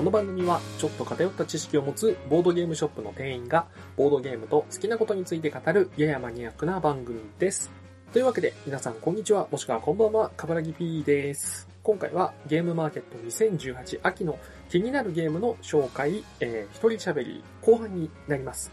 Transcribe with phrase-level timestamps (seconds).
[0.00, 3.66] この番組はちょっと偏った知識を持つボードゲームショップの店員が
[3.98, 7.70] ボードゲームと好きなことについて語るややマニアックな番組です。
[8.10, 11.68] というわけで皆さんこんにちはもしくはこんばんは、かばらぎ P です。
[11.82, 14.38] 今回はゲームマーケット2018秋の
[14.70, 18.72] 気になるゲームの紹介、えー、一人喋り後半になります。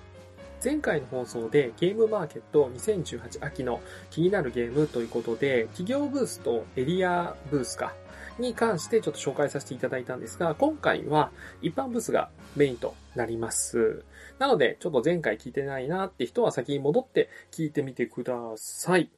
[0.63, 3.81] 前回の放送でゲームマーケット2018秋の
[4.11, 7.93] 気になるゲームということで企業ブースとエリアブースか
[8.39, 14.03] に関してちょっと紹介させていただいたんですが、今回は一般ブースがメインとなります。
[14.39, 19.16] なので、ちょっと前回聞いてないなって人は先に戻って聞いてみてください。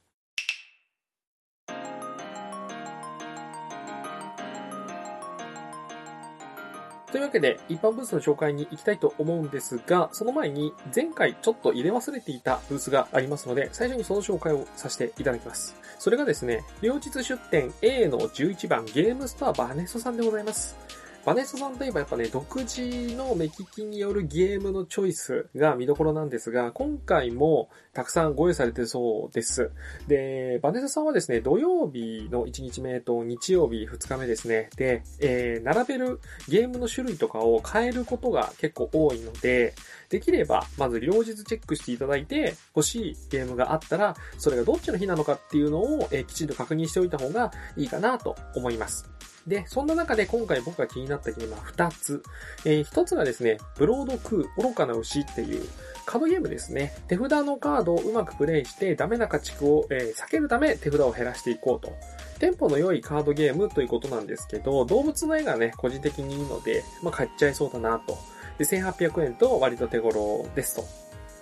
[7.12, 15.74] というわけで、一般ブースの紹介に行きたいと思うんですが、その前に前回ちょっと入れ忘れていたブースがありますので、最初にその紹介をさせていただきます。
[15.98, 20.89] それがですね、両日出店 A の11番ゲームストアバネストさんでございます。
[21.24, 29.70] バネットさんといえばやっぱね、独自の目利きによるゲームのチョイスが見どころなんですが、今回もたくさんご用意されてるそうです。
[30.08, 34.70] で、バネットさんはですね、土曜日の1日目と日曜日2日目ですね。
[34.76, 39.74] で、えー、並べるゲームの種類とかを変えることが結構多いので、
[40.10, 49.08] できれば、まず両日チェックしていただいて、欲しいゲームがあったら、それがどっちの日なのかっていうのを、えーきちんと確認しておいた方がいいかなと思います。
[49.46, 52.22] で、そんな中で今回僕が気になったゲームは2つ。
[52.64, 55.64] えー、1つがですね、ブロードクー、愚かな牛っていう
[56.04, 56.94] カードゲームですね。
[57.08, 61.92] 手札のカードをうまくプレイしてダメな家畜を、えー避けるため手札を減らしていこうと。
[62.38, 68.18] テンポの良いカードゲームということなんですけど、動物の絵がね、個人的にいいので、まあ、買っちゃいそうだなと。
[68.60, 70.84] で、1800円と割と手頃ですと。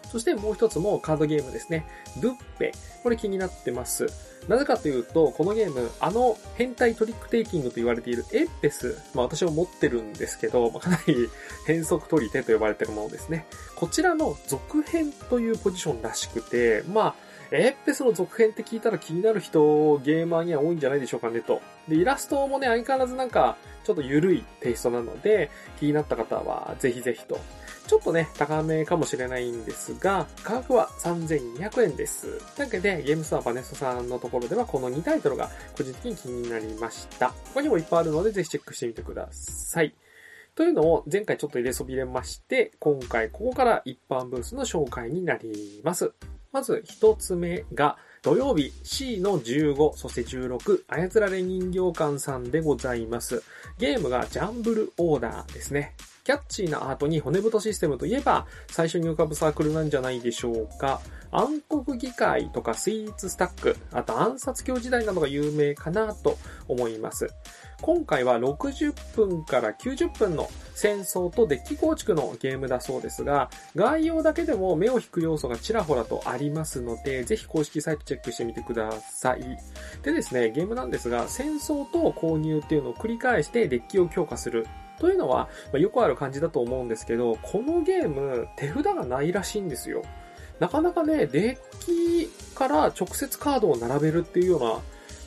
[0.09, 1.85] そしてもう一つもカードゲームですね。
[2.21, 2.73] ドゥッペ。
[3.03, 4.07] これ気になってます。
[4.47, 11.29] なぜかというと、このゲーム、あの変態トリックテイキングと言われているエッペス、まあ私も持ってるんですけど、まあかなり
[11.67, 13.47] 変則取り手と呼ばれてるものですね。
[13.75, 21.63] こちらの続編というポジションらしくて、まあ、エッペスの続編って聞いたら気になる人、ゲーマーには多いんじゃないでしょうかねと。
[21.89, 25.51] で、イラストもね、相変わらずなんか、ちょっと緩いテイストなので、
[25.81, 27.41] 気になった方は、ぜひぜひと。
[27.87, 32.39] ちょっとね、高めかもしれないんですが、価格は3200円です。
[32.55, 37.33] というわけで、ゲームストアバネストさんのところでは、この2タイトルが個人的に気になりました。
[37.55, 39.95] 他にもいっぱいあるので、ぜひチェックしてみてください。
[40.55, 46.13] というのを前回ちょっと入れそびれまして、今回ここから一般ブースの紹介になります。
[46.53, 53.43] まず一つ目が、土曜日 C の15、そして16、操られ人形館さんでございます。
[53.79, 55.95] ゲームがジャンブルオーダーですね。
[56.25, 61.01] キャッチーなアートに骨太システムといえば、最初に浮かぶサークルなんじゃないでしょうか。
[61.31, 67.29] 暗黒議会とかスイーツスタック、あと暗殺教時代などが有名かなと思います。
[67.81, 79.43] 今回は60分から90分の戦争とデッキ構築のゲームだそうですが、概要だけでも目を引く要素がちらほらとありますので、ぜひ公式サイトチェックしてみてください。
[80.03, 84.67] でですね、ゲームなんですが、戦争と購入っていうのを繰り返してデッキを強化する
[84.99, 90.03] というのは、まよくある感じだと思うんですけど、このゲーム、手札がないらしいんですよ。
[90.59, 94.81] なかなかね、デッキから直接カードを並べるっていうような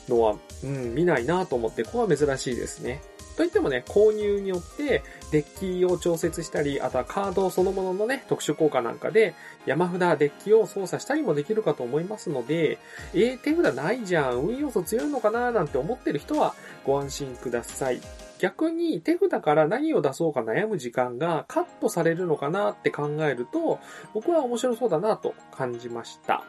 [0.08, 3.02] のは、うん、見ないなと思って、ここは珍しいですね。
[3.38, 9.34] といってもね、購入によって、デッキを調節したり、あとはカードそのもののね、特殊効果なんかで、
[9.66, 12.78] 山札、デッキを操作したりもできるかと思いますので、
[13.14, 16.54] えー、手札ないじゃん、運要素強いのかななんて思ってる人は、
[16.86, 18.02] ご安心ください。
[18.40, 23.80] 逆に手札から何を出そうか悩む時間がカットされるのかなって考えると、
[24.14, 26.44] 僕は面白そうだなと感じました。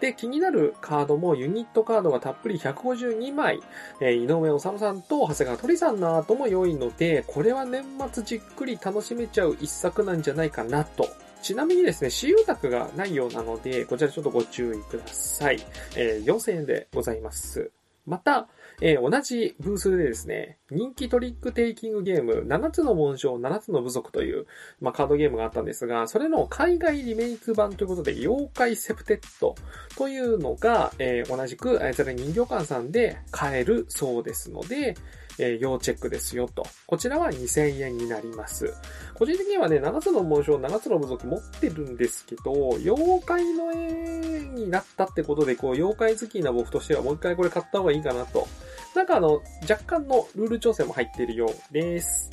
[0.00, 3.60] で、気になるカードもユニットカードがたっぷり152枚、
[4.00, 11.08] えー井上治さんと長谷川鳥さんのアートも良いので、これは年末じっくり楽しめちゃう一作なんじゃないかなと。
[11.42, 15.60] ちなみにですね、私有宅がないようなので、こちらちょっとご注意ください。
[15.96, 17.70] えー4000円でございます。
[18.06, 18.48] また、
[18.80, 24.46] えー同じブースでですね、人気トリックテイキングゲーム、7つの紋章、7つの部族という、
[24.80, 29.54] まあ、カードゲームがあったんですが、それの海外リメイク版ということで、妖怪セプテッド
[29.96, 34.94] というのが、えー同じく、操れ人形館さんで買えるそうですので、
[35.40, 36.64] えー要チェックですよと。
[36.86, 38.74] こちらは2000円になります。
[39.14, 48.46] 個人的にはね、7つの紋章、7つの部族持ってるんですけど、妖怪の絵になったってことで、こう、妖怪好きな僕としてはもう一回これ買った方がいいかなと。
[48.94, 52.30] なんかあの、若干のルール調整も入ってるようです。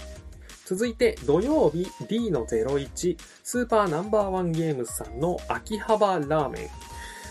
[0.66, 6.68] 続いて、土曜日 D の01、スーパーナンバーワンゲームズさんの秋葉原ラーメン。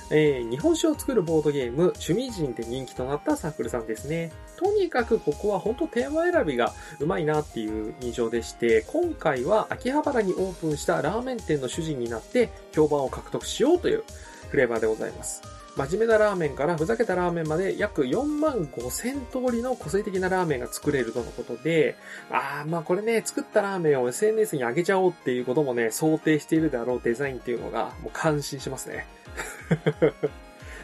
[0.08, 4.32] えー、日本酒を作るボードゲーム、趣味人で人気となったサークルさんですね。
[4.56, 14.04] とにかくここは本当テーマ選びがうまいなっていう印象でして、今回は秋葉原にオープンしたラーメン店の主人になって評判を獲得しようという
[14.50, 15.42] フレーバーでございます。
[15.76, 21.96] 真面目なラーメンからふざけたラーメンまで約4万5千通りの個性的なラーメンが作れるとのことで、
[22.30, 29.06] あー、まあこれね、作ったラーメンを SNS に上げちゃおうっていうこともね、想定しているであろうデザインっていうのが、もう感心しますね。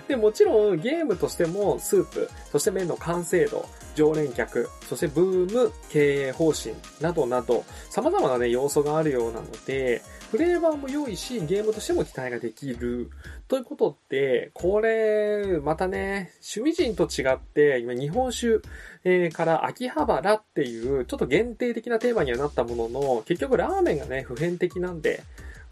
[0.09, 13.11] で、もちろんゲームとしてもスープ、そして麺の完成度、常連客、そしてブーム、経営方針などなど、様々なね、要素があるようなので、フレーバーも良いし、ゲームとしても期待ができる。
[13.49, 18.61] ということって、これ、またね、趣味人と違って、今日本酒、
[19.05, 25.23] えー、から秋葉原っていう、ちょっと限定的なテーマにはなったものの、結局ラーメンがね、普遍的なんで、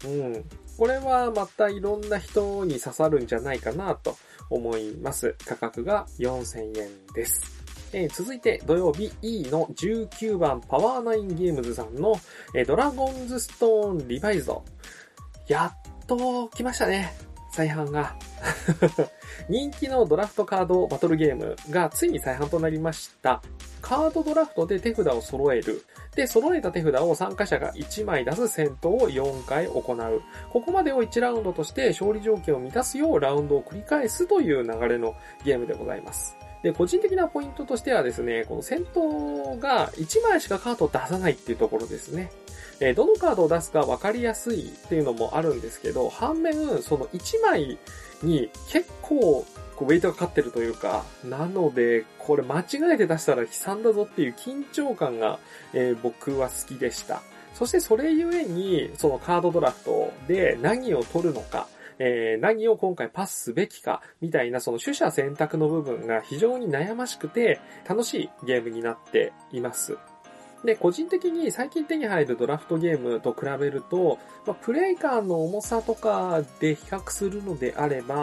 [0.05, 0.45] うん。
[0.77, 4.17] これはまたいろんな人に刺さるんじゃないかなと
[4.49, 5.35] 思います。
[5.45, 7.61] 価格が4000円です。
[7.93, 12.13] えー、続いて土曜日 E の19番パワーナインゲームズさんの、
[12.55, 14.63] えー、ドラゴンズストーンリバイズド。
[15.47, 17.30] やっと来ましたね。
[17.51, 18.15] 再販が。
[19.49, 23.41] 人気のドラフトカードバトルゲームがついに再販となりました。
[23.81, 25.83] カードドラフトで手札を揃える。
[26.15, 30.21] で、揃えた手札を参加者が1枚出す戦闘を4回行う。
[30.51, 36.37] ここまでを1ラウンドとして勝利条件を満たすようラウンドを繰り返すという流れのゲームでございます。
[36.63, 42.31] で、個人的なポイントとしてはですね、この戦闘が1枚しかカードを出さないっていうところですね。
[42.79, 47.77] えどのカードを出すか分かりやすいっていうのもあるんですけど、反面、その1枚
[48.23, 49.45] に結構
[49.81, 55.39] こうウェイトがかかってるというか、なので、これ間違えて出したら悲惨だぞっていう緊張感が、
[55.73, 57.23] えー、僕は好きでした。
[57.55, 61.67] そしてそれゆえに、そのカードドラフトで何を取るのか、
[62.03, 69.99] えー、何を今回パスすべきか、みたいなその取捨選択の部分が非常に悩ましくて楽しいゲームになっています。
[70.65, 74.17] で、個人的に最近手に入るドラフトゲームと比べると、
[74.47, 78.15] まあ、プレイ感の重さとかで比較するのであれば、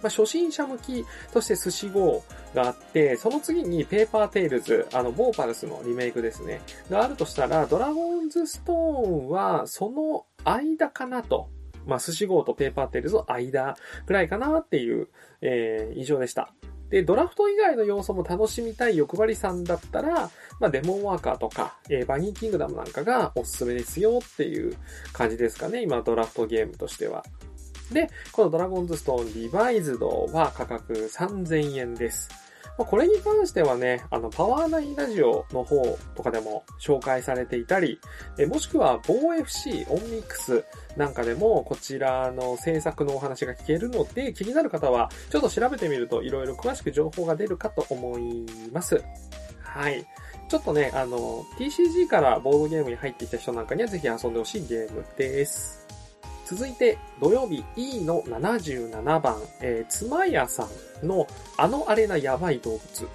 [0.00, 2.22] まあ、初心者向きとしてスシゴー
[2.54, 11.50] があって、その次にペーパーテイルズ、あの、ボーパルスのリメイクですね、があるとしたら、ドラゴンズストーンはその間かなと
[11.88, 13.76] まあ、スシゴーとペーパーテイルズの間
[14.06, 15.08] くらいかなっていう、
[15.40, 16.52] えー、印象でした。
[16.90, 20.30] で、ドラフト以外の要素も楽しみたい欲張りさんだったら、
[20.60, 24.76] まあ、デモンワーカーとか、えー、バニーキングダムなんかがおすすめですよっていう
[25.12, 25.82] 感じですかね。
[25.82, 27.24] 今、ドラフトゲームとしては。
[27.92, 32.47] で、このドラゴンズストーンリバイズドは価格3000円です。
[32.78, 38.00] まあ、これに関してはね、あの、パワーナインラジオの方とかでも紹介されていたり、
[38.38, 40.64] えもしくは、某 FC オンミックス
[40.96, 49.02] なんかでも、こちらの制作のお話が聞けるので、気になる方は、ちょっと調べてみると、いろいろ詳しく情報が出るかと思います。
[49.60, 50.06] はい。
[50.48, 55.97] ちょっとね、あの、TCG からボードゲームに入ってきた人なんかにはぜひ遊んでほしいゲームです。
[56.48, 60.66] 続いて、土曜日 E の77番、えー、つまやさ
[61.02, 61.26] んの
[61.58, 63.08] あのあれなやばい動物。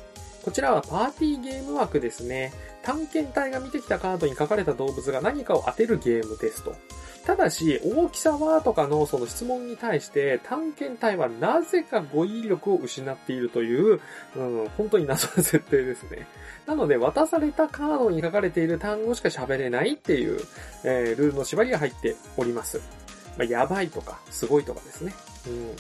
[0.46, 2.54] こちらはパーティーゲーム枠ですね。
[2.84, 6.76] 探検隊が見てきたカードに書かれた動物が何かを当てるゲームですと。
[7.26, 14.00] ただし、大きさはとかのその質問に対して、探検隊はなぜか語彙力を失っているという、
[14.36, 16.28] うん、本当に謎の設定ですね。
[16.68, 20.42] なので、渡されたカードに書かれている単語しか喋れないっていう、
[20.84, 23.03] えー、ルールの縛りが入っております。
[23.38, 25.14] まあ、やばいとか、すごいとかですね。
[25.48, 25.76] うん。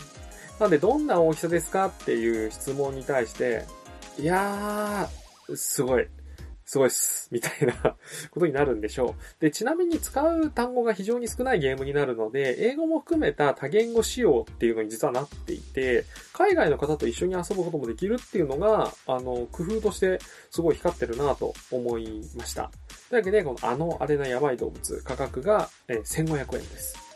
[0.59, 3.65] なんで、どんな大きさですかっていう質問に対して、
[4.17, 6.07] いやー、すごい。
[6.65, 7.27] すごいっす。
[7.31, 7.73] みたいな
[8.31, 9.41] ことになるんでしょう。
[9.41, 20.19] で、ちなみに使う単語が非常に少ないゲームになるので、英語も含めた多言語仕様っていうのに実はなっていて、海外の方と一緒に遊ぶこともできるっていうのが、あの、工夫として
[20.51, 22.71] すごい光ってるなと思いました。
[23.09, 27.12] というわけで、このあのあれなやばい動物、価格が1500円です。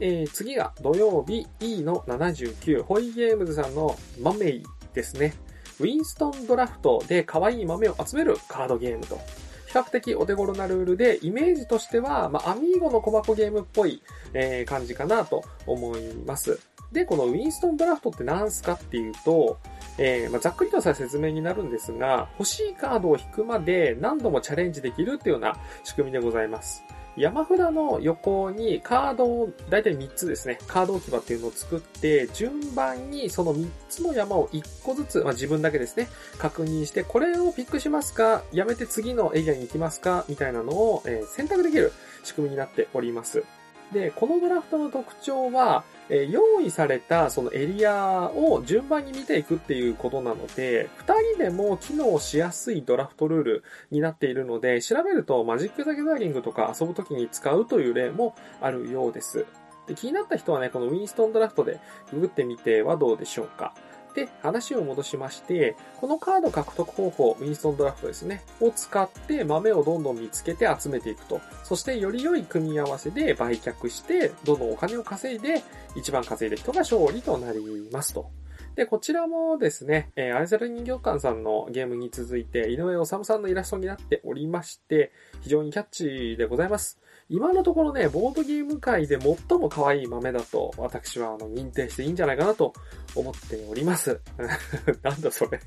[0.00, 4.62] えー、次が土曜日 E の79、ホイゲームズさんのマメイ
[4.94, 5.34] ですね。
[5.78, 9.18] ウィンストンドラフトで可愛い豆を集めるカードゲームと。
[9.66, 14.02] 比較的お手頃なルールで、イメージとしては、まあ、アミーゴの小箱ゲームっぽい、
[14.34, 16.58] えー、感じかなと思います。
[16.90, 19.58] で、このウィンストンドラフトって何すかっていうと、
[19.96, 26.82] えー、まあ、ざっくりとした説明になるんですが、欲しいカードを引くまで何度もチャレンジできるっていうような仕組みでございます。
[27.16, 38.42] 山札の横にカードを、だいたい3つですね、カード置き場っていうのを作って、順番にその3つの山を1個ずつ、まあ、自分だけですね、確認して、これをピックしますか？
[38.52, 40.24] やめて次のエリアに行きますか？
[40.28, 41.92] みたいなのを、え、選択できる
[42.24, 43.44] 仕組みになっております。
[43.92, 59.46] で、このドラフトの特徴は、え用意されたそのエリアを順番に見ていくっていうことなので、二人でも機能しやすいドラフトルールになっているので、調べるとマジック・ザ・ギャザリングとか遊ぶときに使うという例もあるようです。
[59.86, 61.80] で気になった人はね、このウィンストンドラフトで
[62.12, 63.74] ググってみてはどうでしょうか。
[64.14, 71.40] で、話を戻しまして、このカード獲得方法、ウィンストンドラフトですね、を使って豆をどんどん見つけて集めていくと。
[71.64, 75.62] そしてより良い組み合わせで売却して、どんどんお金を稼いで、
[75.96, 77.60] 一番稼いだ人が勝利となり
[77.92, 78.30] ますと。
[78.76, 85.12] で、こちらもですね、えー、アイザル人形館さんのゲームに続いて、井上治さんのイラストになっておりまして、
[85.42, 87.00] 非常にキャッチーでございます。
[87.32, 92.72] 今のところね、ボードゲーム界で最も可愛い豆だと、私はあの認定していいんじゃないかなと
[93.14, 94.20] 思っております。
[95.02, 95.60] なんだそれ。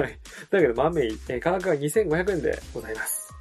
[0.00, 0.18] はい。
[0.50, 3.34] だけど豆、え価格が2500円でございます。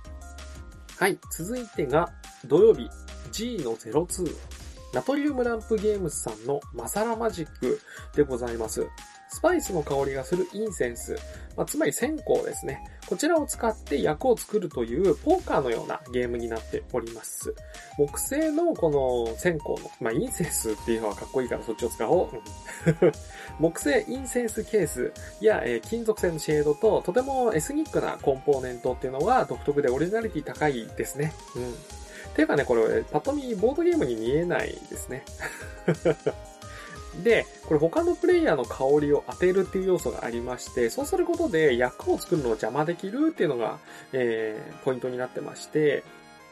[0.97, 1.19] はい。
[1.31, 2.11] 続いてが、
[2.47, 2.89] 土曜日、
[3.31, 4.35] G の02。
[4.91, 7.79] ナトリウムランプゲームズさんのマサラマジック
[8.15, 8.87] でございます。
[9.31, 11.15] スパイスの香りがするインセンス、
[11.55, 12.83] まあ、つまり線香ですね。
[13.07, 17.53] こちらを使って薬を作るというポーカーのようなゲームになっております。
[17.97, 22.29] 木製のこの線香の、まあ、インセンスっていうのはかっこいいからそっちを使おう。
[23.59, 31.33] 木製インセンスケースや、えー金属製のシェードととてもエスニックなコンポーネントっていうのが独特でオリジナリティ高いですね。
[31.55, 31.75] うん。
[32.35, 35.23] ていうかね、これ、パッと見ボードゲームに見えないですね。
[37.23, 43.79] で、これ他のプレイヤーの香りを当てるっていう要素がありまして、そうすることで薬を作るのを邪魔できるっていうのが、
[44.13, 46.03] えー、ポイントになってまして、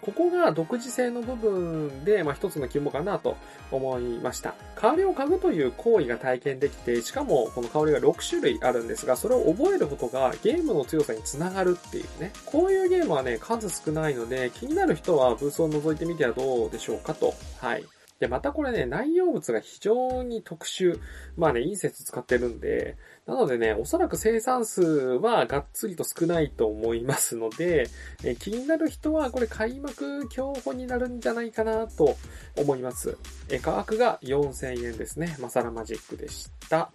[0.01, 3.35] ここが独自性の部分で、まあ、一つの肝かなと
[3.71, 4.53] 思いました。
[4.75, 12.31] 香りを嗅ぐという行為が体験できて、しかもこの香りが6種類あるんですが、それを覚えることがゲームの強さにつながるっていうね。
[12.45, 17.33] こういうゲームはね、数少ないので、気になる人はブースを覗いてみてはどうでしょうかと。
[17.59, 17.83] はい。
[18.19, 20.99] で、またこれね、内容物が非常に特殊。
[21.35, 22.97] まあね、隕石使ってるんで、
[23.27, 27.89] なのでね、おそらく生産数はがっつりと少ないと思いますので、
[28.23, 32.15] え気になる人はこれ開幕競歩になるんじゃないかなと
[32.57, 33.17] 思います。
[33.49, 35.35] え価格が4000円ですね。
[35.39, 36.89] マサラマジックでした。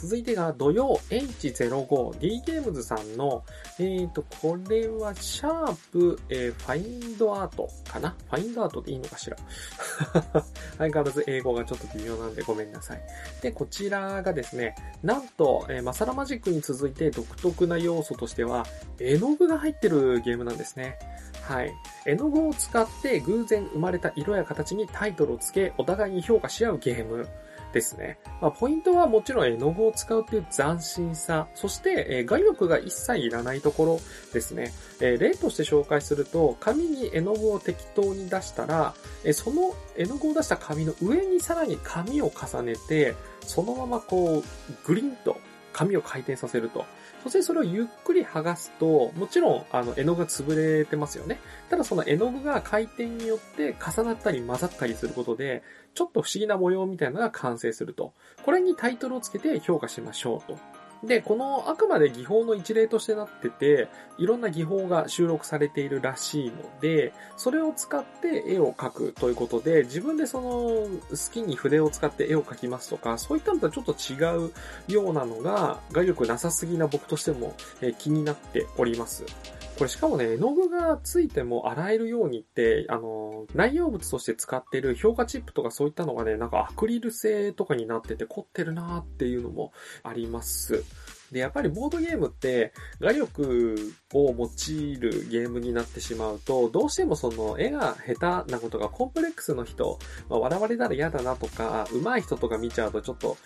[0.00, 3.44] 続いてが土曜 H05D ゲームズさんの、
[3.78, 8.14] えーと、これはシャープ、えーファインドアートかな？
[8.30, 9.36] ファインドアートでいいのかしら？
[10.78, 13.00] 相変わらず英語がちょっと微妙なんでごめんなさい。
[13.42, 18.66] で、こちらがですね、なんと、えーマサラマジックに続いて独特な要素としては、
[19.00, 20.98] 絵の具が入ってるゲームなんですね。
[21.42, 21.72] はい。
[22.06, 27.26] 絵の具を使って偶然生まれた色や形にタイトルをつけ、お互いに評価し合うゲーム
[27.72, 28.18] ですね。
[28.40, 34.00] まあ、ポイントはもちろん絵の具を使うっていう斬新さ、そして、えー画力が一切いらないところ
[34.32, 34.72] ですね。
[35.00, 38.94] えー例として紹介すると、紙に絵の具を適当に出したら、
[39.24, 43.14] えーその絵の具を出した紙の上にさらに紙を重ねて、
[43.46, 45.36] そのままこう、グリンと
[45.72, 46.84] 紙を回転させると。
[47.22, 51.40] そしてそれをゆっくり剥がすと、もちろん、あの、絵の具が潰れてますよね。
[51.68, 55.62] ただその絵の具が回転によって重なったり混ざったりすることで、
[55.94, 58.14] ちょっと不思議な模様みたいなのが完成すると。
[58.44, 60.58] これにタイトルをつけて評価しましょうと。
[61.02, 63.88] で、このあくまで技法の一例としてなってて、
[64.18, 70.88] いろんな技法が収録されているらしいので、それを使って絵を描くということで、自分でその好
[71.32, 74.52] きに筆を使って絵を描きますとか、そういったのとはちょっと違う
[74.88, 79.24] ようなのが、画力なさすぎな僕としても、え気になっております。
[79.78, 90.84] これしかもね、絵の具がついても洗えるようにって、あの、内容物として使ってる評価チップとかそういったのがね、なんかアクリル製とかになってて凝ってるなーっていうのもあります。
[91.32, 103.36] で、やっぱりボードゲームって画力を用いるゲームになってしまうと、どうしてもその絵が下手なことがコンプレックスの人、まあ、笑われたら嫌だなとか、上手い人とか見ちゃうとちょっと、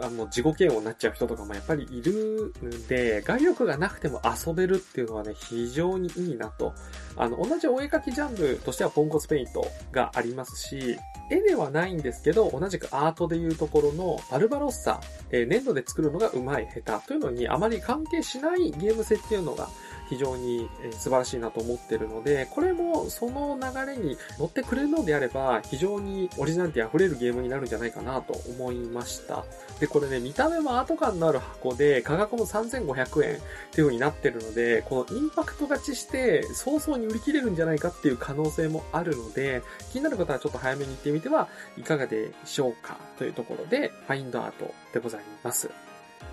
[0.00, 6.74] あの、自己嫌悪になっちゃう人とかもやっぱりいるんで、画力がなくても遊べるっていうのはね、非常にいいなと。
[7.16, 10.98] あの、同じお絵描きジャンルとしてはポンコツペイントがありますし、
[11.30, 19.68] 絵ではないんですけど、同じくアートでいうところのバルバロッサ、えー粘土で作るのが上手い下手というのをにあまり関係しないゲーム性っていうのが
[20.12, 29.44] 非常にえ素晴らしいなと思ってるので、これもその流れに乗ってくれるのであれば、非常にオリジナリティ溢れるゲームになるんじゃないかなと思いました。
[29.80, 39.62] で、これね、見た目もアート感のある箱で、価格も3500円っていう風になってるので、このインパクト勝ちして、早々に売り切れるんじゃないかっていう可能性もあるので、
[39.92, 41.48] 気になる方はちょっと早めに行ってみては
[41.78, 45.70] いかがでしょうかというところで、ファインドアートでございます。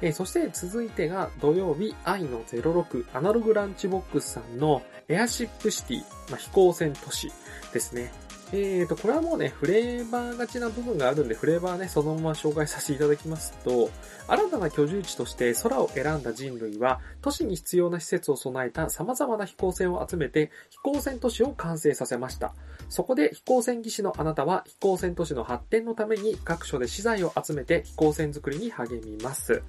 [0.01, 7.31] えーそして続いてが土曜日 Iの06アナログランチボックスさんのエアシップシティ、まあ、飛行船都市
[7.73, 8.11] ですね。
[8.51, 13.91] えーと、これはもうね、フレーバーがちな部分があるんで、フレーバーね、そのまま紹介させていただきますと、
[14.27, 22.55] 新たな居住地として空を選んだ人類は、都市に必要な施設を備えた様々な飛行船を集めて、飛行船都市を完成させました。
[22.89, 29.61] そこで飛行船技師のあなたは、飛行船都市の発展のために各所で資材を集めて飛行船作りに励みます。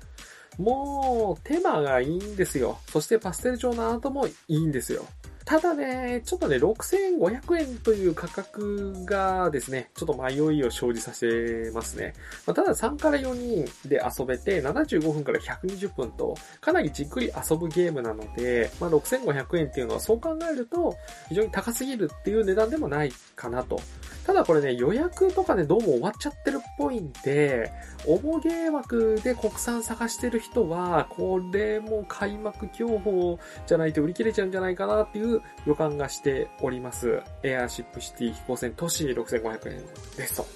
[0.56, 2.78] もう、手間がいいんですよ。
[2.88, 5.04] そしてパステル調のアートもいいんですよ。
[5.44, 12.14] ただね、ちょっとね、6500円という価格がですね、ちょっと迷いを生じさせますね。
[12.46, 20.96] まあ、ただ3から4人で遊べて、75分から120分と、かなりじっくり遊ぶゲームなので、まあ、6500円っていうのはそう考えると、
[21.28, 23.80] 非常に高すぎるっていう値段でもないかなと。
[24.26, 27.72] ただこれね、予約とかね、どうも終わっちゃってるっぽいんで、
[28.06, 35.29] 応募ゲー枠で国産探してる人は、これも開幕競歩じゃないと売り切れちゃうんじゃないかなっていう
[35.66, 37.22] 予感がしております。
[37.42, 40.46] エアーシップシティ飛行船都市6500円ですと。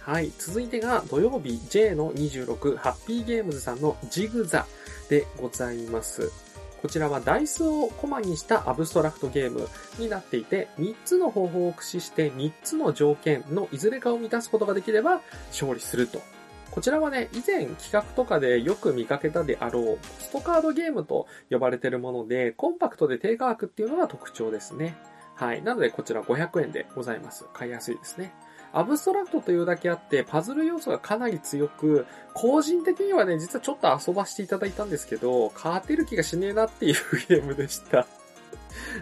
[0.00, 0.30] はい。
[0.38, 4.66] 続いてが土曜日 J の26ハッピーゲームズさんのジグザ
[5.08, 6.30] でございます。
[6.82, 9.66] こちらはダイスをコマにしたアブストラクトゲーム
[9.98, 16.20] になっていて、3つの方法を駆使して3つの条件のいずれかを満たすことができれば勝利すると。
[16.74, 24.96] こちらはね、以前企画とかでよく見かけたであろう、ポストカードゲームと呼ばれてるもので、コンパクトで低価格っていうのが特徴ですね。
[25.36, 25.62] はい。
[25.62, 27.44] なのでこちら500円でございます。
[27.52, 28.34] 買いやすいですね。
[28.72, 36.94] アブストラクトというだけあって、パズル要素がかなり強く、個人的にはね、実はちょっと遊ばせていただいたんですけど、勝てる気がしねえなっていう
[37.28, 38.04] ゲームでした。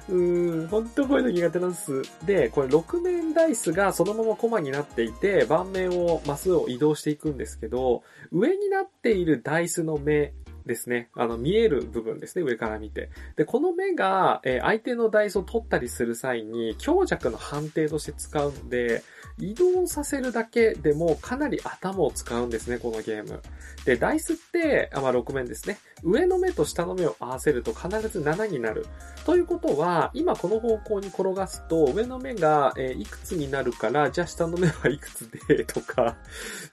[0.09, 2.02] うーん、ほんとこういうの苦手なんです。
[2.25, 10.33] で、これ6面ダイスがそのままコマになっていて、盤面を、マスを移動していくんですけど、上になっているダイスの目
[10.67, 11.09] ですね。
[11.14, 13.11] あの、見える部分ですね、上から見て。
[13.37, 19.02] で、この目が、えー、相手のダイスを取ったりする際に、強弱の判定として使うので、
[19.38, 23.40] 移動させるだけでもかなり頭を使うんですね、このゲーム。
[23.84, 25.78] で、ダイスって、あまあ、6面ですね。
[26.02, 28.86] 上の目と下の目を合わせると必ず7になる。
[29.25, 36.16] ということは、今この方向に転がすと、上の目が、え、いくつになるから、じゃあ下の目はいくつで、とか、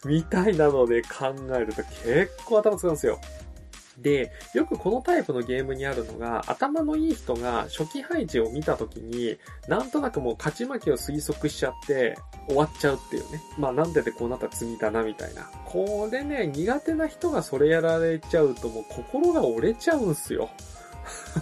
[0.06, 3.20] みたいなので考えると結構頭使うんですよ。
[4.02, 13.42] で、よくこのタイプのゲームにあるのが、頭のいい人が初期配置を見た時に、なんとなくもう勝ち負けを推測しちゃって、終わっちゃうっていうね。
[13.58, 15.50] まあなんででこうなったら罪だなみたいな。
[15.66, 20.50] これね、苦手な人がそれやられちゃうともう心が折れちゃうんすよ。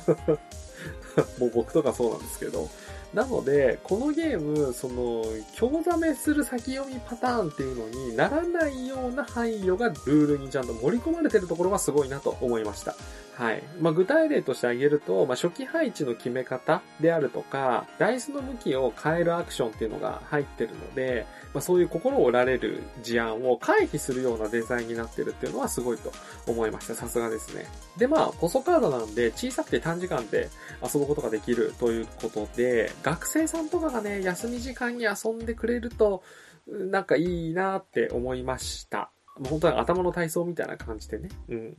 [1.40, 2.70] もう僕とかそうなんですけど。
[3.14, 5.24] なので、このゲーム、その、
[5.56, 12.96] 興ざめする先読みパターンっていうのにならないような配慮がルールにちゃんと盛り込まれてるところがすごいなと思いました。
[13.38, 13.62] はい。
[13.80, 26.12] まあ、具体例として挙げると、まあ、初期配置の決め方であるとか、ダイスの向きを変えるアクションっていうのが入ってるので、まあ、そういう心折られる事案を回避するようなデザインになってるっていうのはすごいと
[26.48, 26.96] 思いました。
[26.96, 27.68] さすがですね。
[28.00, 30.50] で、まあ、ポソカードなんで小さくて短時間で
[30.82, 36.24] 遊ぶことができるということで、学生さんとかがね、休み時間に遊んでくれると、
[36.68, 39.12] なんかいいなって思いました。
[39.38, 41.30] もう本当に頭の体操みたいな感じでね。
[41.50, 41.78] うん。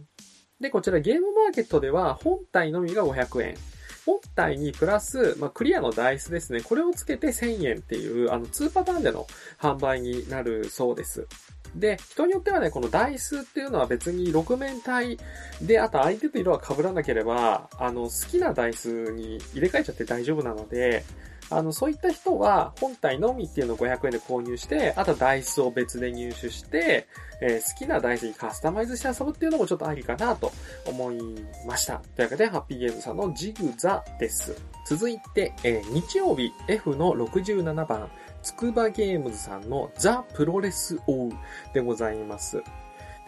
[0.61, 3.55] で、こちらゲームマーケットでは本体のみが500円。
[4.05, 6.63] 本体にプラス、まあ、クリアのダイスですね。
[6.63, 9.27] これをつけて1000円っていう、あの、2パターンでの
[9.59, 11.27] 販売になるそうです。
[11.75, 15.19] で、人によってはね、このダイスっていうのは別に6面体
[15.61, 21.05] で、あと相手と色は被らなければ、あの、好きなダイスに入れ替えちゃって大丈夫なので、
[21.51, 27.07] あの、そういった人は、本体のみっていうのを500円で購入して、あとダイスを別で入手して、
[27.41, 30.53] えー、好きなダイスにカスタマイズして遊ぶっていうのもちょっとありかなと
[30.87, 31.19] 思い
[31.67, 32.01] ました。
[32.17, 34.57] というわけで、ハッピーゲームさんのジグザです。
[34.87, 38.11] 続いて、えー、日曜日 F の67番、
[38.43, 41.33] つくばゲームズさんのザ・プロレスオウ
[41.73, 42.63] でございます。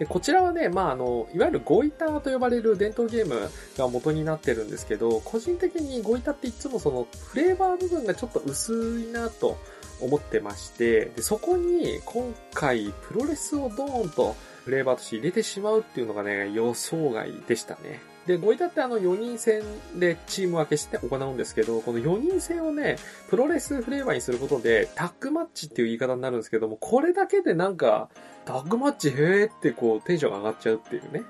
[0.00, 9.58] で、こちらはね、まあ、あの、いわゆるゴイターと呼ばれる伝統ゲームが元になってるんですけど、個人的にゴイタっていつもそのフレーバー部分がちょっと薄いなと
[10.00, 14.34] 思ってまして、で、そこに今回プロレスをドーンと
[14.64, 18.00] フレーバーとして入れてしまうっていうのがね、予想外でしたね。
[18.26, 19.62] で、ゴイタってあの4人戦
[19.96, 22.96] でチーム分けして行うんですけど、この4人戦をね、
[23.28, 28.08] プロレスフレーバーにすることで、タッグマッチっていう言い方になるんですけども、これだけでなんか、
[28.44, 31.22] タッグマッチへーってこうテンションが上がっちゃうっていうね。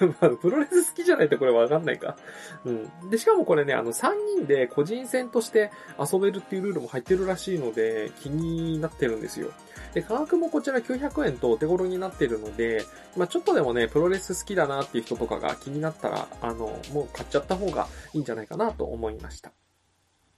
[0.20, 2.16] まあ、プロレス好きじゃないとこれわかんないか。
[2.64, 3.10] うん。
[3.10, 9.50] で、しかもこれね、あの、3人で個人戦として遊べるっていうルールも入ってるらしいので、気になってるんですよ。
[9.94, 12.84] で、価格もこちら900円とお手頃になっているので、
[13.16, 19.52] まあちょっとでもね、プロレス好きだなっていう人とかが気になったら、あの、もう買っちゃった方がいいんじゃないかなと思いました。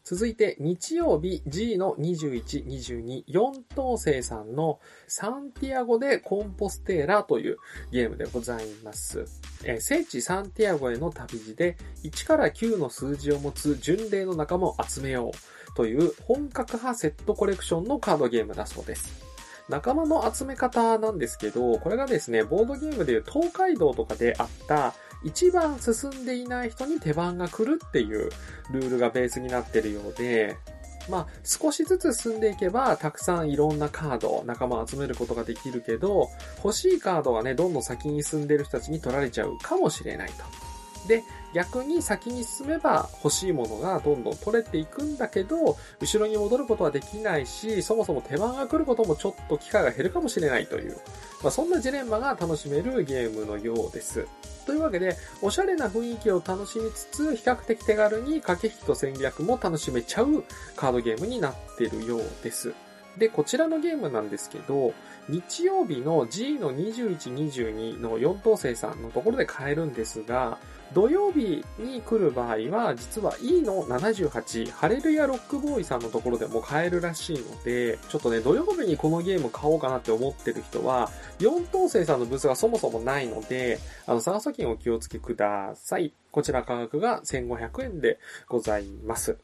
[0.04, 7.56] 続いて、日曜日 G の21、22、4等星さんのサンティアゴでコンポステーラという
[7.90, 9.24] ゲームでございます。
[9.64, 19.23] えー、聖地サンティアゴへの旅路で1から9の数字を持つ巡礼の仲間を集めようという本格派セットコレクションのカードゲームだそうです。
[19.68, 28.30] 仲間の集め方なんですけど、これがですね、ボードゲームでいう東海道とかであった一番進んでいない人に手番が来るっていう
[28.70, 30.56] ルールがベースになってるようで、
[31.08, 36.28] まあ、少しずつ進んでいけば、たくさんいろんなカード、仲間を集めることができるけど、
[36.62, 41.08] 欲しいカードがね、どんどん先に進んでる人たちに取られちゃうかもしれないと。
[41.08, 41.22] で、
[41.54, 50.96] 逆に先に進めば欲しいものがどんどん取れていくんだけど、後ろに戻ることはできないし、そもそも手間が来ることもちょっと機会が減るかもしれないという、
[51.42, 54.26] まあ、そんなジレンマが楽しめるゲームのようです。
[54.66, 60.42] というわけで、おしゃれな雰囲気を楽しみつつ、比較的手軽に駆け引きと戦略も楽しめちゃう
[60.74, 62.74] カードゲームになってるようです。
[63.16, 64.92] で、こちらのゲームなんですけど、
[65.28, 70.58] 日曜日の G の21、22の4等星さんのところで買えるんですが、
[70.94, 86.14] 土曜日に来る場合は、実は E の78、ハレルヤロックボーイさんのところでも買えるらしいので、ちょっとね、土曜日にこのゲーム買おうかなって思ってる人は、4等星さんのブースがそもそもないので、あの、探す金お気をつけください。
[86.30, 89.36] こちら価格が1500円でございます。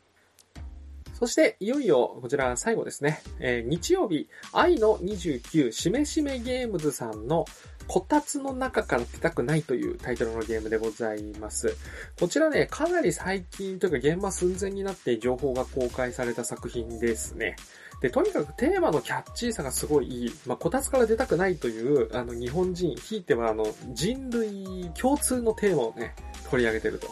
[1.21, 3.21] そして、いよいよ、こちら最後ですね。
[3.41, 7.45] えー、日曜日、愛の29、しめしめゲームズさんの
[7.90, 11.76] こたつの中から出たくないというタイトルのゲームでございます。
[12.20, 17.57] こちらね、かなり最近というか現場寸前になって情報が公開された作品ですね。
[18.00, 20.35] で、とにかくテーマのキャッチーさがすごいいい。
[20.46, 26.14] まあ、こたつから出たくないという、あの、日本人、ひいてはあの、人類共通のテーマをね、
[26.48, 27.09] 取り上げてると。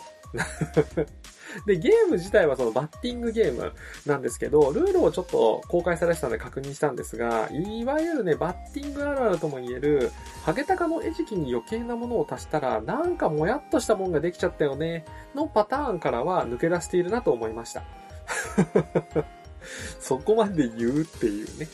[1.66, 3.72] で、ゲーム自体はそのバッティングゲーム
[4.06, 10.10] なんですけど、ルールをちょっと公開されてたので確認したんですが、いわゆるね、バッティングあるあるとも言える、
[10.44, 17.82] ハゲタカの餌食に余計なものを足したら、なんかもやっとしたもんができちゃったよね、のパターンからは抜け出しているなと思いました。
[20.00, 21.68] そこまで言うっていうね。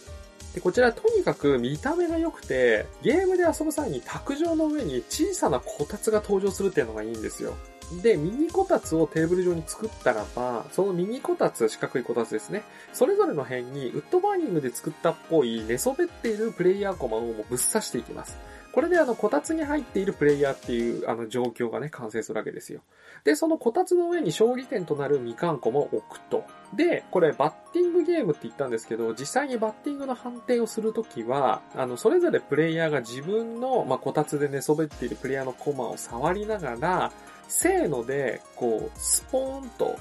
[0.55, 7.55] で、こちらとにかく見た目が良くて、ゲームで遊ぶ際に卓上の上に小さなこたつが登場するっていうのがいいんですよ。
[8.03, 12.63] で、ミニこたつをテーブル上に作ったらば、そのミニこたつ、四角いこたつですね。
[12.93, 18.37] それぞれの辺にウッドバーニングで作ったっぽい寝そべっているプレイヤーコマをもうぶっ刺していきます。
[18.75, 22.81] これであの、こたつに入っているプレイヤーっていうあの状況がね、完成するわけですよ。
[23.23, 26.45] で、そのこたつの上に勝利点となるみかんこも置くと。
[26.75, 37.13] で、これバッティングゲームって言ったんですけど、実際にバッティングの判定をするときは、あの、それぞれプレイヤーが自分の、まあ、こたつで寝そべっているプレイヤーのコマを触りながら、
[37.47, 39.97] せーので、こう、スポーンと、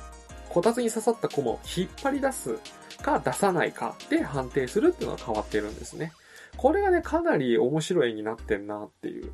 [0.50, 2.58] こたつに刺さったコマを引っ張り出す
[3.04, 6.12] か出さないかで判定するっていうのが変わってるんですね。
[6.58, 9.32] これがね、かなり面白い絵になってんなっていう。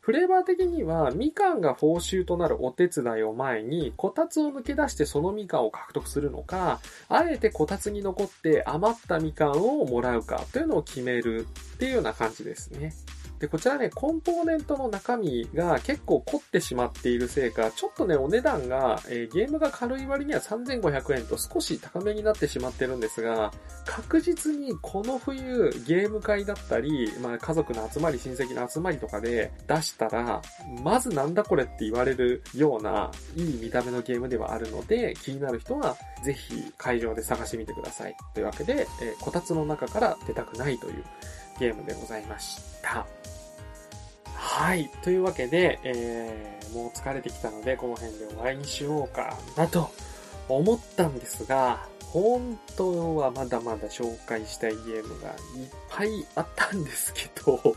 [0.00, 12.92] フレーバー的には、みかんが報酬となるお手伝いを前に、こたつを抜け出してそのみかんを獲得するのか、あえてこたつに残って余ったみかんをもらうかというのを決めるっていうような感じですね。
[13.38, 23.52] で、こちらね、コンポーネントの中身が結構凝ってしまっているせいか、ちょっとね、お値段が、えー、ゲームが軽い割には3500円と少し高めになってしまってるんですが、
[23.84, 30.40] 確実にこの冬、ゲーム会だったり、まあ、家族の集まり、親戚の集まりとかで出したら、
[30.82, 38.16] まずなんだこれって言われるような、いい見た目のゲームではあるので、気になる人は、ぜひ会場で探してみてください。
[38.32, 41.04] というわけで、えー、こたつの中から出たくないという
[41.58, 43.06] ゲームでございました。
[44.34, 44.90] はい。
[45.02, 49.90] というわけで、えー、もう疲れてきたので、この辺で終わりにしようかなと
[50.48, 55.36] 思ったんですが、本当はまだまだ紹介したいゲームがいっ
[55.90, 57.76] ぱいあったんですけど、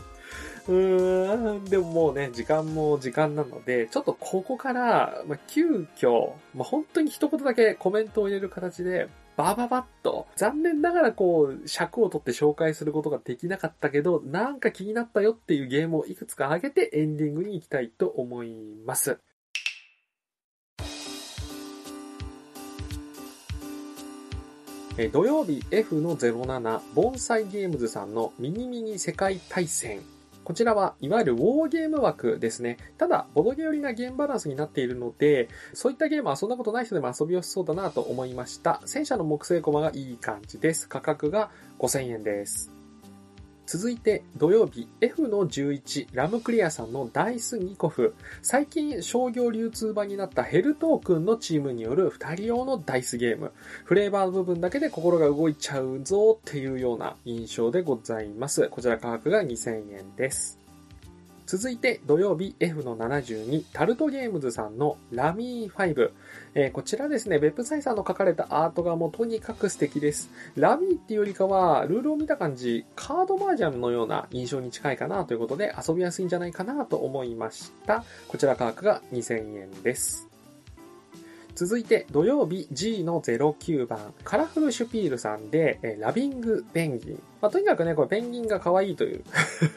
[0.68, 19.18] うーん、でももうね、時間も時間なので、ちょっとここから、まあ、急遽、まあ、本当に一言だけコメントを入れる形で、バババッと、残念ながらこう、尺を取って紹介することができなかったけど、なんか気になったよっていうゲームをいくつか挙げてエンディングに行きたいと思います。
[24.98, 30.00] え土曜日 F の07、盆栽ゲームズさんのミニミニ世界大戦
[30.50, 32.76] こちらはいわゆるウォーゲーム枠ですね。
[32.98, 38.82] ただ、ボドゲ寄りなゲームバランスになっているので、そういったゲームはそんなことない人でも遊びやすそうだなと思いました。
[38.84, 40.88] 戦車の木製駒がいい感じです。
[40.88, 42.79] 価格が5000円です。
[43.70, 48.16] 続いて土曜日 F の11ラムクリアさんのダイスニコフ。
[48.42, 53.52] 最近商業流通版になったヘルトークンのチームによる2人用のダイスゲーム。
[53.84, 58.66] フレーバーの部分だけで心が動いちゃうぞっていうような印象でございます。
[58.70, 60.59] こちら価格が2000円です。
[61.50, 66.12] 続いて土曜日 F の72タルトゲームズさんのラミー5。
[66.54, 70.30] えー、こちらですね、別府サイさんの書かれたアートがもうとにかく素敵です。
[70.54, 78.04] ラミーっていうよりかは、ルールを見た感じ、カードマージャンのような印象に近いかなということで遊びやすいんじゃないかなと思いました。
[78.28, 80.29] こちら価格が2000円です。
[81.60, 87.22] 続いて土曜日 G の09番、カラフルシュピールさんで、えラビングペンギン。
[87.42, 89.22] まあ、とにかくね、これペンギンが可愛いという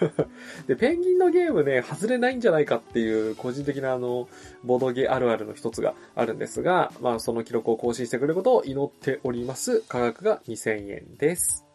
[0.65, 4.29] で、ペンギンのゲームね、外れないんじゃないかっていう個人的なあの、
[4.63, 9.81] ボドゲあるあるの一つがあるんですが、まあその記録を更新してくれることを祈っております。
[9.81, 11.65] 価格が2000円です。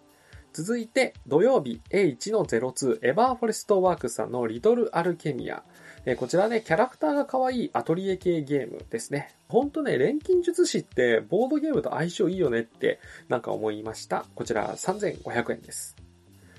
[0.55, 5.63] 続いて、土曜日 H の02エバーフォレストワークスさんのリトルアルケミア。
[6.11, 9.35] えこちらね、キャラクターが可愛いアトリエ系ゲームですね。
[9.47, 14.25] ほんとね、錬金術師ってボードゲームと相性いいよねってなんか思いました。
[14.35, 15.97] こちら3500円です。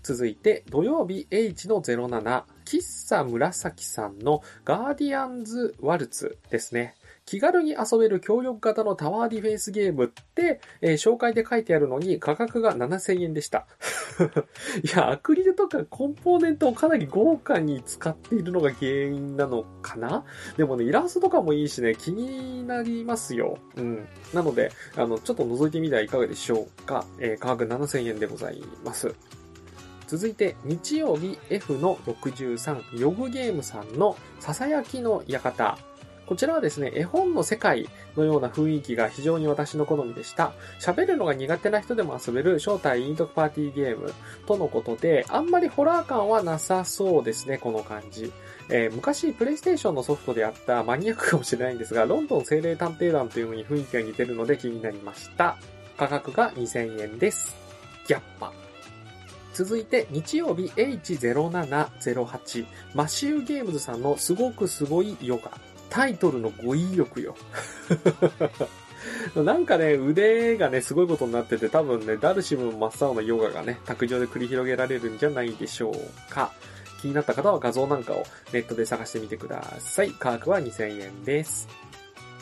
[0.03, 6.95] 続いて、土曜日 H の07、喫茶紫さんのガーディアンズワルツですね。
[7.29, 13.67] 気軽に遊べる協力型のタワーディフェンスゲームって、えー、紹介で書いてあるのに価格が7000円でした。
[14.83, 20.25] いや、アクリルとかコンポーネントをかなり豪華に使っているのが原因なのかな？
[20.57, 23.59] でもね、イラストとかもいいしね、気になりますよ。
[23.75, 24.07] うん。
[24.33, 27.05] なので、あの、ちょっと覗いてみてはいかがでしょうか。
[27.19, 29.13] えー、価格7000円でございます。
[30.07, 35.77] 続いて、日曜日 F の63、ヨグゲームさんのささやきの館。
[36.29, 40.53] こちらはですね、絵本の世界のような雰囲気が非常に私の好みでした。
[40.79, 44.13] 喋るのが苦手な人でも遊べる正体イントクパーティーゲーム
[44.45, 48.31] とのことで、あんまりホラー感はなさそうですね、この感じ。
[48.69, 55.57] えー、昔、プレイステーションのソフトであったマニアックかもしれないんですが、ロンドン精霊探偵団というのに雰囲気が似てるので気になりました。
[55.97, 57.55] 価格が2000円です。
[58.07, 58.53] ギャッパ。
[59.55, 65.68] 続いて、日曜日 H0708、マシューゲームズさんのすごくすごいヨガ。
[65.89, 67.35] タイトルの語彙力よ。
[69.35, 76.51] なんかね、腕がね、すごいことになってて、多分ね、ダルシム真っ青なヨガがね、卓上で繰り広げられるんじゃないでしょうか。
[77.01, 80.11] 気になった方は画像なんかをネットで探してみてください。
[80.11, 81.67] 価格は2000円です。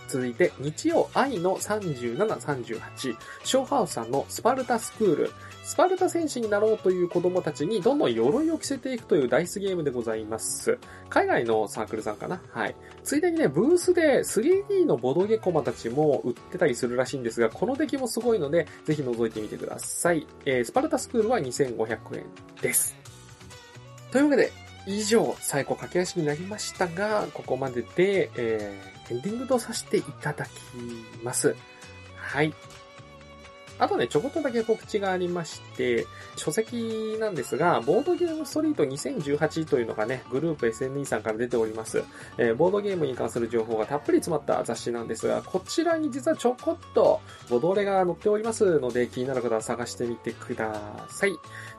[0.08, 5.32] 続いて、日曜愛の37、38、ショーハウスさんのスパルタスクール。
[5.64, 10.80] スパルタ戦士になろうという子供たちにどんどん鎧を着せていくというダイスゲームでございます。
[11.10, 12.42] 海外のサークルさんかな？
[12.52, 12.76] はい。
[13.04, 20.26] ついでにね、ブースで 3D のボドゲコマたちも売ってたりするらしいんですが、この出来もすごいので、ぜひ覗いてみてください。
[20.46, 22.26] えー、スパルタスクールは2500円
[22.62, 22.96] です。
[24.12, 24.54] というわけで、
[24.86, 30.50] 以上、最後駆け足になりましたが、ここまでで、えー、エンディングとさせていただき
[31.24, 31.56] ます。
[32.16, 32.54] はい。
[33.80, 42.04] あとね、ちょこっとだけ告知がありまして、書籍なんですが、ボードゲームストリート2018というのがね、グループ SNE さんから出ております。
[42.40, 50.74] えー、ボードゲームに関する情報がたっぷり詰まった雑誌なんですが、こちらに実はちょこっとボドレが載っておりますので、気になる方は探してみてくだ
[51.10, 51.34] さい。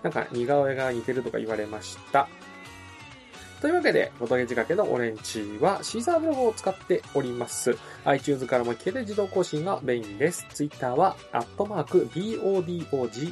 [0.04, 2.28] なんか似顔絵が似てるとか言われました。
[3.60, 7.76] というわけで、ボトゲ仕掛けのオレンジはシーザーブログを使っております。
[8.08, 10.46] iTunes からも聞けて自動更新がメインです。
[10.54, 13.28] Twitter は、アットマーク、BODOGEORE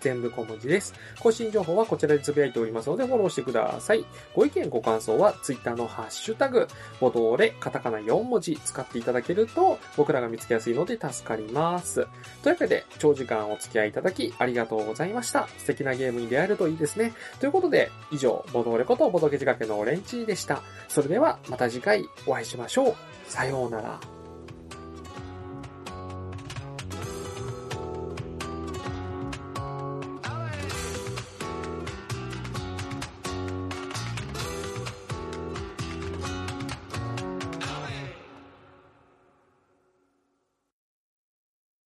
[0.00, 0.94] 全部小文字です。
[1.20, 4.06] 更新情報はこちらでつぶやいておりますのでフォローしてください。
[4.34, 6.66] ご意見ご感想は Twitter のハッシュタグ、
[6.98, 12.06] ボトーレ、カタカナ4文字使っていただけると僕らが見つけやすいので助かります。
[12.42, 15.46] というわけで、長時間お付き合いいただきありがとうございました。
[15.58, 17.12] 素敵なゲームに出会えるといいですね。
[17.38, 20.62] ということで、以上、ボトーレことお届け仕掛けのオレンジでした。
[20.88, 22.94] それではまた次回お会いしましょう。
[23.28, 24.17] さようなら。